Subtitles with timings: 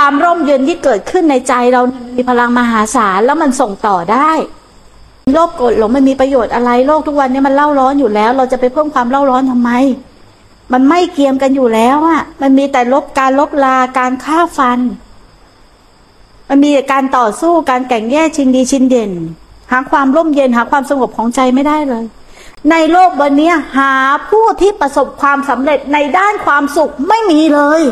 [0.00, 1.82] ความร่มเย็นที่เกิดขึ้นในใจเรา
[2.16, 4.30] มีพลังมหาศาลแล้วมันส่งต่อได้
[5.34, 9.70] โลภโกรธหลงมันมีประโยชน์อะไรโลกทุกวันนี้มันเล่าร้อนอยู่แล้ว เราจะไปเพิ่มความเล่าร้อนทำไม
[10.72, 14.78] มันไม่เกียมกันอยู่แล้วอะมันมีแต่ลบการลบลาการฆ่าฟัน
[16.48, 19.12] มันมีแต่การต่อสู้การแข่งแย่งชิงดีชิงเด่น
[19.72, 22.04] หาความร่มเย็นหาความสงบของใจไม่ได้เลย
[22.70, 23.92] ในโลกวันนี้หา
[24.30, 27.82] ผู้ที่ประสบความสำเร็จในด้านความสุขไม่มีเลย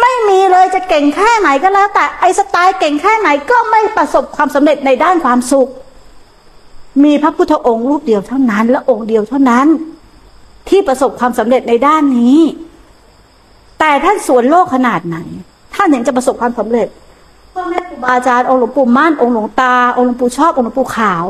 [0.00, 5.68] ไม่มีเลยจะเก่งแค่ไหนก็แล้ว แต่ไอสไตล์เก่งแค่ไหนก็ไม่ประสบความสำเร็จในด้านความสุข
[7.04, 9.66] มีพระพุทธองค์รูปเดียวเท่านั้น และองค์เดียวเท่านั้น
[10.68, 12.38] ที่ประสบความสำเร็จในด้านนี้
[13.80, 15.18] แต่ท่านสวนโลกขนาดไหน
[15.74, 16.88] ท่านเห็นจะประสบความสำเร็จ
[17.54, 21.24] พ่อแม่ครูบาอาจารย์องค์หลวงปู่มั่นองค์หลวงตา องค์หลวงปู่ชอบองค์หลวงปู่ขาว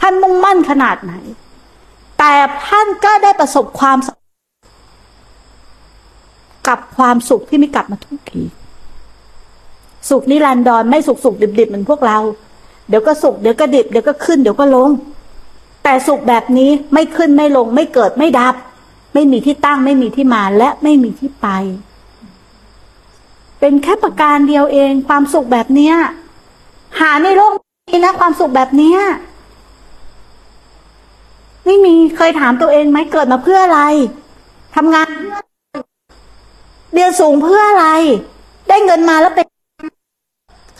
[0.00, 1.12] ท่านมุ่งมั่นขนาดไหน
[2.18, 2.32] แต่
[2.66, 4.25] ท่านก็ได้ประสบความสำเร็จ
[6.68, 8.42] กับความสุขที่ไม่กลับมาทุกที
[10.10, 12.18] สุขนิรันดรไม่สุขสุขดิบดิบเหมือนพวกเรา
[12.88, 14.90] เดี๋ยวก็สุขเดี๋ยวก็ดิบเดี๋ยวก็ขึ้นเดี๋ยวก็ลง
[15.84, 18.54] แต่สุขแบบนี้ไม่ขึ้นไม่ลง ไม่เกิดไม่ดับ
[19.14, 21.46] ไม่มีที่ตั้งไม่มีที่มาและไม่มีที่ไป
[23.60, 25.94] เป็นแค่ประการเดียวเองความสุขแบบเนี้ย
[27.00, 27.52] หาในโลก
[27.90, 28.98] นี้นะความสุขแบบเนี้ย
[31.64, 33.80] ไม่มีเคยถามตัวเองไหมเกิดมาเพื่ออะไร
[34.76, 35.36] ทำงานเพื่อ
[36.96, 37.86] เรียนสูงเพื่ออะไร
[38.68, 39.46] ได้เงินมาแล้วเป็น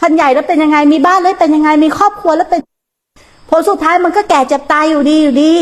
[0.01, 2.61] คันใหญ่แล้วเป็นยังไง มีบ้านแล้วเป็นยังไง มีครอบครัวแล้วเป็น
[3.49, 5.55] ผลสุดท้ายมันก็แก่เจ็บตายอยู่ดีอยู่ดี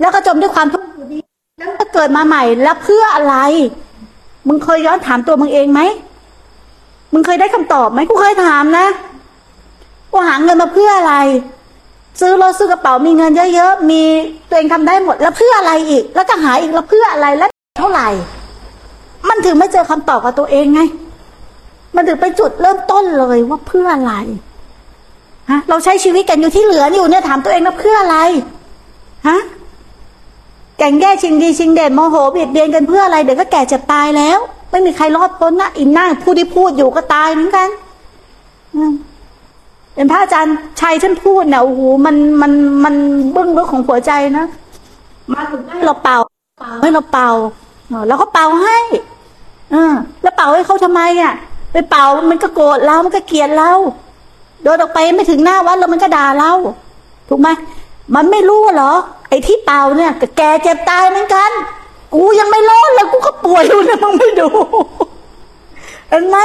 [0.00, 1.18] แล้วก็จมด้วยความทุกข์อยู่ดี
[1.58, 3.36] แล้วก็เกิดมาใหม่แล้วเพื่ออะไร
[4.48, 5.80] มึงเคยย้อนถามตัวมึงเองไหม
[7.12, 8.86] มึงเคยได้คำตอบไหมกูเคยถามนะ
[10.12, 11.14] ว่หาเงินมาเพื่ออะไร
[12.20, 14.02] ซื้อรถซื้อกระเป๋ามีเงินเยอะๆ มี
[14.48, 18.08] ตัวเองทำได้หมด แล้วเพื่ออะไรอีก แล้วจะหาอีกแล้วเพื่ออะไรแล้วเท่าไหร่
[19.28, 20.80] มันถึงไม่เจอคำตอบกับตัวเองไง
[21.94, 24.14] มันถึงเป็นจุดเริ่มต้นเลยว่าเพื่ออะไร
[25.50, 28.18] ฮะเราใช้ชีวิตกันอยู่ที่เหลืออยู่เนี่ยถามตัวเองนะเพื่ออะไร
[29.28, 29.38] ฮะ
[30.78, 34.38] แก่งแย่ชิงดีชิงเด่นโมโหเบียดเบียนกันเพื่ออะไร เดี๋ยวก็แก่เจะตายแล้ว
[34.70, 37.68] ไม่มีใครรอดพ้นนะอินหน้าผู้ที่พูดอยู่ก็ตายเหมือนกัน
[39.94, 42.52] เป็นพระอาจารย์ชัยท่านพูดเนี่ยโอ้โหมันมัน
[42.84, 42.94] มัน
[43.32, 44.46] เบื้องลึกของหัวใจนะ
[45.32, 46.18] มาถึงให้เราเป่า
[46.60, 47.30] เป่าให้เราเป่า
[48.08, 48.78] แล้วก็เป่าให้
[49.74, 51.32] ออแล้วเป่าให้เขาทำไมอะ
[51.72, 53.72] ไปเป่ามันก็โกรธเรา มันก็เกลียดเรา
[54.62, 56.52] โดนออกไปไม่ถึงหน้าวัดแล้วมันก็ด่าเรา
[57.28, 57.48] ถูกไหม
[58.14, 58.92] มันไม่รู้เหรอ
[59.28, 61.50] ไอ้ที่เป่าเนี่ยก็แกเจ็บตายเหมือนกัน
[62.14, 64.48] กูยังไม่รอดเลยกูก็ป่วยอยู่นี่ยมึงไม่ดู
[66.08, 66.36] เห็นไหม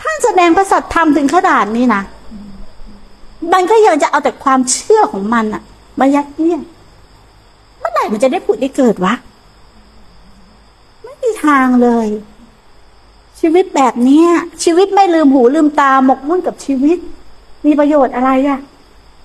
[0.00, 2.02] ท่านแสดงพระสัทธรรมถึงขนาดนี้นะ
[3.52, 5.62] มันก็ยังจะเอาแต่ความเชื่อของมันอะ
[5.98, 6.62] มายัดเยียด
[7.78, 9.14] เมื่อไหร่มันจะได้ผุดได้เกิดวะ
[11.02, 12.06] ไม่มีทางเลย
[13.40, 14.28] ชีวิตแบบเนี้ย
[14.64, 16.98] ชีวิตไม่ลืมหูลืมตาหมกมุ่นกับชีวิต
[17.66, 18.58] มีประโยชน์อะไรอะ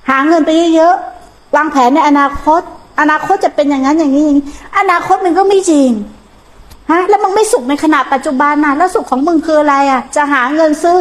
[0.09, 2.61] หาเงินไปเยอะๆวางแผนในอนาคต
[2.99, 4.45] อนาคตจะเป็นอย่างนั้นอย่างนี้อย่างนี้
[4.79, 5.89] อนาคตมันก็ไม่จริง
[6.91, 10.97] ฮะแล้วมึงไม่สุขในขณะปัจจุบันนะแล้วสุขของมึงคืออะไรอะ จะหาเงินซื้อ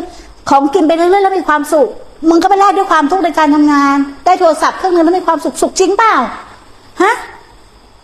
[0.50, 1.88] ของกินไปเรื่อยๆแล้วมีความสุข
[2.28, 6.14] มึงก็ไปแลกด้วยความทุกข์ในการทำงาน ได้โทรศัพท์เครื่องนึงแล้วมีความสุขสุขจริงเปล่า
[7.02, 7.14] ฮะ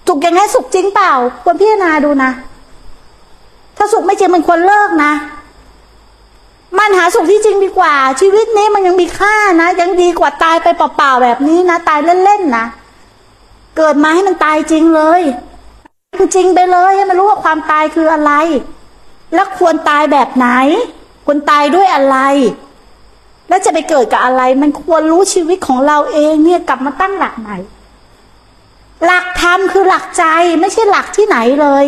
[0.08, 5.12] สุขยังไงสุขจริงเปล่าควรพิจารณาดูนะาสุขไม่จริงมันควรเลิกนะ
[6.78, 12.66] มันหาสุขที่จริงดีกว่า ชีวิตนี้มันยังมีค่านะ ยังดีกว่าตายไปเปล่าๆแบบนี้นะตายเล่นๆนะ
[13.76, 15.22] เกิดมาให้มันตายจริงเลย
[16.34, 18.32] จริงไปเลยให้มันรู้ว่าความตายคืออะไร
[19.34, 20.48] และควรตายแบบไหน
[21.24, 22.16] ควรตายด้วยอะไร
[23.48, 27.56] แล้วจะไปเกิดกับอะไร มันควรรู้ชีวิตของเราเองเนี่ยกลับมาตั้งหลักใหม่
[29.04, 30.24] หลักธรรมคือหลักใจ
[30.60, 31.86] ไม่ใช่หลักที่ไหนเลย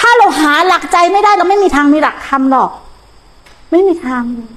[0.00, 2.70] ถ้าเราหาหลักใจไม่ได้เราไม่มีทางมีหลักธรรมหรอก
[3.70, 4.50] ไม่มีทางเลย